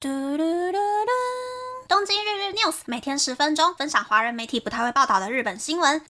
[0.00, 1.10] 嘟嘟嘟嘟！
[1.86, 6.02] 东京日日 news 每天十分钟，分享华人媒体不太会报道的日本新闻。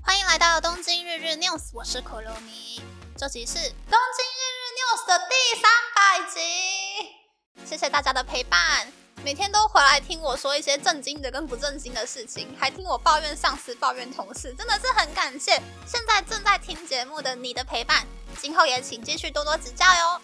[0.00, 2.80] 欢迎来到东京日日 news，我是可露米。
[3.16, 8.86] 这集是东京日日 news 的第三百集，谢谢大家的陪伴。
[9.24, 18.06] 每天都回来听我说一些震惊的跟不正经的事情，还听我抱怨上司、抱怨同事，真的是很感谢现在正在听节目的你的陪伴。
[18.40, 20.20] 今后也请继续多多指教哟。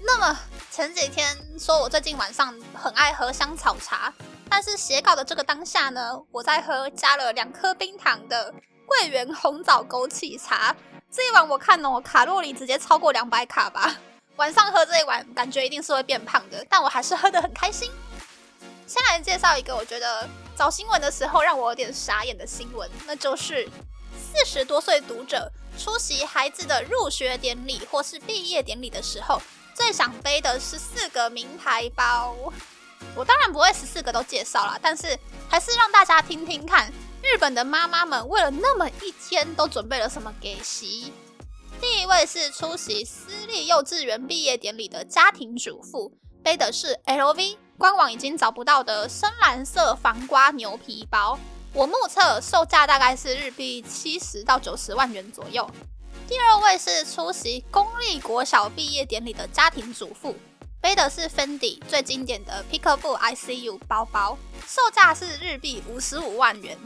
[0.00, 0.38] 那么
[0.70, 4.12] 前几天说我最近晚上很爱喝香草茶，
[4.48, 8.54] 但是写稿的这个当下呢，我在喝加了两颗冰糖的
[8.86, 10.74] 桂圆红枣枸杞茶。
[11.10, 13.96] 这一碗我看哦，卡路里直接超过两百卡吧。
[14.36, 17.90] 晚上喝这一碗，感觉一定是会变胖的，但我还是喝得很开心。
[18.86, 23.68] 先来介绍一个我觉得找新闻的时候让我有点傻眼的新闻，那就是
[24.32, 29.40] 四十多岁读者出席孩子的入学典礼或是毕业典礼的时候，
[29.74, 32.34] 最想背的十四个名牌包。
[33.14, 35.18] 我当然不会十四个都介绍了，但是
[35.48, 41.12] 还是让大家听听看，日本的妈妈们为了那么一天都准备了什么给席。
[41.80, 46.12] 第一位是出席私立幼稚园毕业典礼的家庭主妇，
[46.42, 47.56] 背的是 LV。
[47.78, 51.38] 官网已经找不到的深蓝色防刮牛皮包，
[51.74, 55.68] 我目测售价大概是日币七十到九十万元左右。
[56.26, 60.34] 第二位是出席公立国小毕业典礼的家庭主妇，
[60.80, 66.76] 背的是 Fendi 最经典的 Peekaboo ICU 包包，售价是日币五十五万元。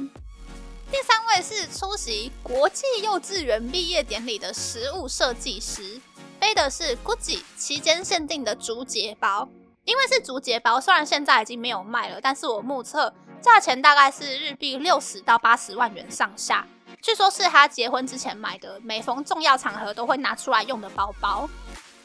[0.91, 6.01] 第三位是出席国际幼稚园毕业典礼的食物设计师，
[6.39, 9.49] 背的是 Gucci 期间限定的竹节包。
[9.85, 16.65] 因为是竹节包，虽然现在已经没有卖了，但是我目测价钱大概是日币六十到八十万元上下。
[17.01, 21.49] 据说是他结婚之前买的，每逢重要场合都会拿出来用的包包。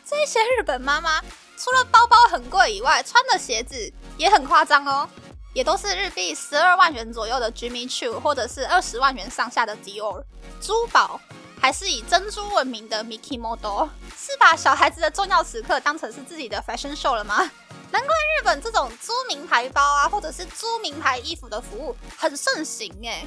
[0.03, 1.21] 这些日本妈妈
[1.55, 5.07] 除了包包很贵以外，穿的鞋子也很夸张哦，
[5.53, 10.23] 也都是日币十二万元左右的 Jimmy Choo，或者是二十万元上下的 Dior。
[10.59, 11.21] 珠宝
[11.61, 17.51] 还是以珍珠闻名的 Mickey Model，是把小孩子的重要时刻当成是自己的 fashion show 了吗？
[17.91, 23.25] 难怪日本这种租名牌包啊，或者是租名牌衣服的服务很盛行哎！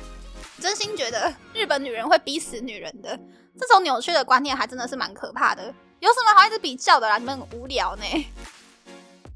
[0.61, 3.19] 真心觉得日本女人会逼死女人的
[3.59, 5.75] 这种扭曲的观念，还真的是蛮可怕的。
[6.01, 7.19] 有什么好一直比较的啦？
[7.19, 8.03] 你们很无聊呢。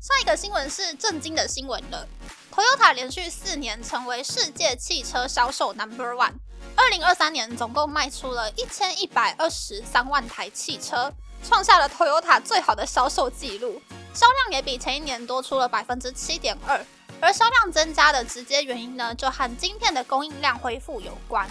[0.00, 2.06] 上一个新闻是震惊的新闻了
[2.52, 6.34] ，Toyota 连续四年成为世界汽车销售 Number One，
[6.76, 11.10] 二零二三年总共卖出了一千一百二十三万台汽车，
[11.42, 13.80] 创下了 Toyota 最好的销售记录。
[14.14, 16.86] 销量也比前一年多出了百分之七点二，
[17.20, 21.48] 而销量增加的直接原因呢，就和晶片的供应量恢复有关。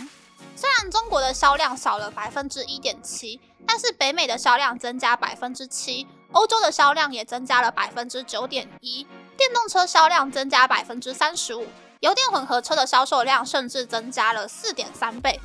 [0.56, 11.68] 虽然中国的销量少了百分之一点七，但是北美的销量增加百分之七，欧洲的销量也增加了百分之九点一，电动车销量增加百分之三十五，
[12.00, 15.38] 油电混合车的销售量甚至增加了四点三倍。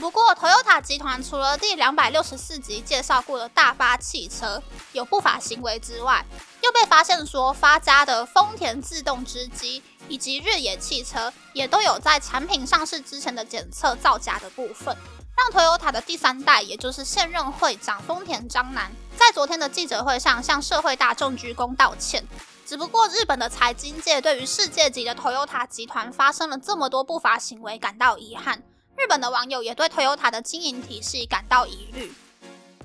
[0.00, 4.62] 不过，Toyota 集团除了第两百六十四集介绍过的大发汽车
[4.92, 6.24] 有不法行为之外，
[6.62, 14.94] 又被发现说发家的丰田自动织机以及日野汽车也都有在产品上市之前的检测造假的部分，
[15.36, 22.22] 让 Toyota 的第三代，也就是现任会长丰田章男，在昨天的记者会上向社会大众鞠躬道歉。
[22.66, 28.62] 只不过，日本的财经界对于世界级的 Toyota 集团发生了这么多不法行为感到遗憾。
[28.96, 32.12] 日本的网友也对 Toyota 的经营体系感到疑虑。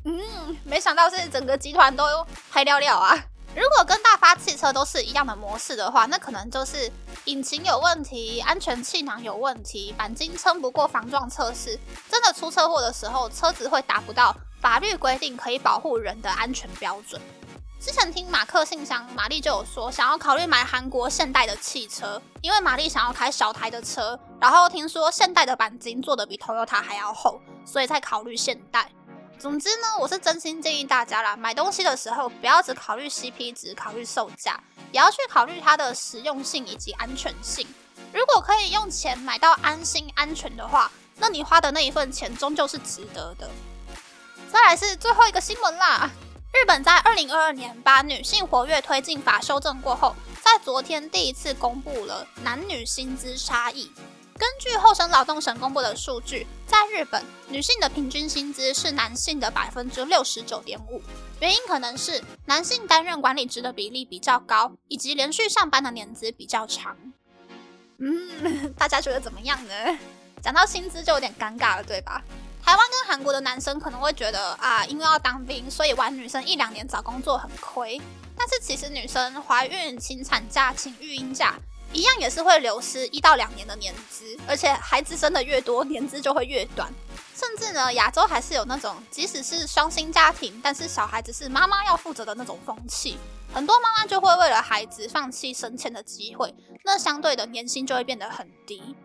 [0.05, 2.03] 嗯，没想到是整个集团都
[2.51, 3.15] 黑料料啊！
[3.55, 6.89] 如果跟大发汽车都是一样的模式的话，那可能就是
[7.25, 11.77] 引擎有问题、安全气囊有问题、钣金撑不过防撞测试，
[12.09, 17.19] 真的出车祸的时候，车子会达不到法律规定可以保护人的安全标准。
[17.79, 24.19] 之前听马克信箱，玛丽就有说想要考虑买韩国现代的汽车，因为玛丽想要开小台的车。
[24.41, 28.91] 然后听说现代的钣金做的比 Toyota 还要厚，所以才考虑现代。
[29.39, 34.61] 总之呢，我是真心建议大家啦，买东西的时候不要只考虑 CP 值、考虑售价，
[34.91, 37.65] 也要去考虑它的实用性以及安全性。
[38.13, 43.49] 如果可以用钱买到安心安全的话，那你花的那一份钱终究是值得的。
[44.51, 46.09] 再来是最后一个新闻啦。
[46.59, 50.13] 日本在二零二二年把女性活跃推进法修正过后，
[50.43, 53.89] 在昨天第一次公布了男女薪资差异。
[54.37, 61.01] 根据厚生劳动省公布的数据，在日本女性的平均薪资是男性的百分之六十九点五。
[61.39, 66.97] 原因可能是男性担任管理职的比例比较高，以及连续上班的年资比较长。
[67.99, 69.73] 嗯， 大家觉得怎么样呢？
[70.43, 72.21] 讲到薪资就有点尴尬了，对吧？
[72.69, 77.99] 台湾跟韩国的男生可能会觉得啊，因为要当兵，所以玩女生一两年找工作很亏。
[78.37, 81.55] 但是其实女生怀孕、请产假、请育婴假，
[81.91, 86.93] 一样也是会流失一到两年的年资，而且孩子生的越多，年资就会越短。
[87.35, 93.17] 甚至呢，亚洲还是有那种即使是双薪家庭，但是小孩子是妈妈要负责的那种风气。
[93.51, 96.53] 很多妈妈就会为了孩子放弃升迁的机会，
[96.85, 98.95] 那相对的年薪就会变得很低。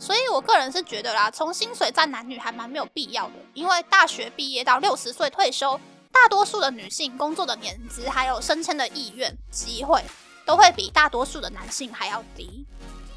[0.00, 5.78] 所以我个人是觉得啦，从薪水占男女还蛮没有必要的，因为大学毕业到六十岁退休，
[6.10, 10.02] 大多数的女性工作的年资还有升迁的意愿机会，
[10.46, 12.66] 都会比大多数的男性还要低。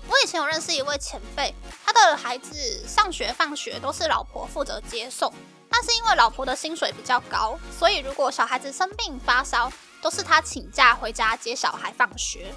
[0.09, 5.33] 我以前有认识一位前辈，他的孩子上学放学都是老婆负责接送，
[5.69, 9.71] 但是因为老婆的薪水比较高，所以如果小孩子生病发烧，
[10.01, 12.53] 都是他请假回家接小孩放学。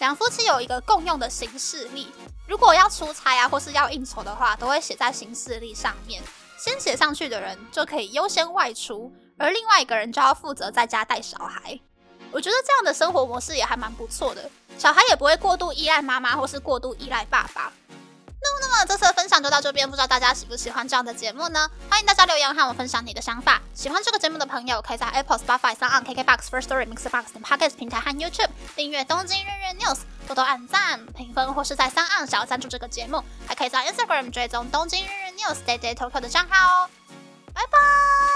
[0.00, 2.08] 两夫妻有一个共用的行事历，
[2.48, 6.22] 如果要出差啊或是要应酬的话，都会写在行事历上面。
[6.56, 11.78] 先写上去的人就可以优先外出，而另外一个人就要负责在家带小孩。
[12.32, 17.70] 我觉得这样的生活模式也还蛮不错的，小孩也不会过度依赖妈妈或是过度依赖爸爸。
[18.40, 21.68] 那么，那么这次的分享就到这边，不知道大家喜不喜欢这样的节目呢？
[21.90, 23.60] 欢迎大家留言和我分享你的想法。
[23.74, 29.96] 喜欢这个节目的朋友，可以在 Apple、Spotify、s o n KKBox、First Story、Mixbox 等 Podcast 平台和 YouTube 订阅《东京日日 News》，
[30.38, 36.88] 都按赞、评分，或是在三岸想要赞助这个节目，还可以在 Instagram 追踪《东京日日 News》Day Day Tokyo 的账号哦。
[37.52, 38.27] 拜拜。